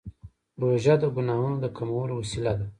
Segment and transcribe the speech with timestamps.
[0.61, 2.65] روژه د ګناهونو د کمولو وسیله ده.